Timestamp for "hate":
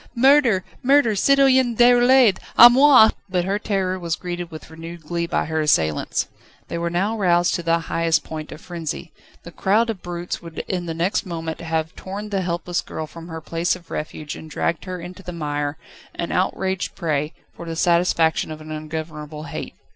19.43-19.75